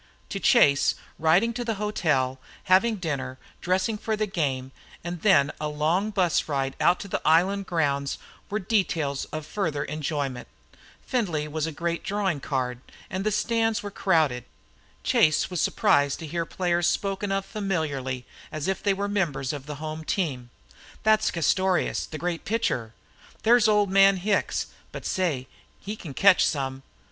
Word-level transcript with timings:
To 0.29 0.39
Chase, 0.39 0.95
riding 1.19 1.53
to 1.53 1.63
the 1.63 1.75
hotel, 1.75 2.39
having 2.63 2.95
dinner, 2.95 3.37
dressing 3.61 3.99
for 3.99 4.15
the 4.15 4.25
game, 4.25 4.71
and 5.03 5.21
then 5.21 5.51
a 5.61 5.67
long 5.67 6.09
bus 6.09 6.47
ride 6.49 6.75
out 6.81 6.99
to 7.01 7.07
the 7.07 7.21
island 7.23 7.67
grounds 7.67 8.17
were 8.49 8.57
details 8.57 9.25
of 9.25 9.45
further 9.45 9.83
enjoyment. 9.85 10.47
Findlay 11.05 11.47
was 11.47 11.67
a 11.67 11.71
great 11.71 12.03
drawing 12.03 12.39
card 12.39 12.79
and 13.11 13.23
the 13.23 13.29
stands 13.29 13.83
were 13.83 13.91
crowded. 13.91 14.45
Chase 15.03 15.51
was 15.51 15.61
surprised 15.61 16.17
to 16.17 16.25
hear 16.25 16.47
players 16.47 16.89
spoken 16.89 17.31
of 17.31 17.45
familiarly, 17.45 18.25
as 18.51 18.67
if 18.67 18.81
they 18.81 18.95
were 18.95 19.07
members 19.07 19.53
of 19.53 19.67
the 19.67 19.75
home 19.75 20.03
team. 20.03 20.49
"That's 21.03 21.29
Castorious, 21.29 22.07
the 22.07 22.17
great 22.17 22.43
pitcher." 22.43 22.95
"There's 23.43 23.67
old 23.67 23.91
man 23.91 24.17
Hicks, 24.17 24.65
but 24.91 25.05
say! 25.05 25.47
he 25.79 25.95
can 25.95 26.15
catch 26.15 26.43
some." 26.43 26.81